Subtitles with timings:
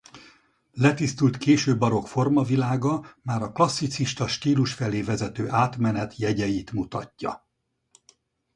[0.71, 7.47] Letisztult késő barokk formavilága már a klasszicista stílus felé vezető átmenet jegyeit mutatja.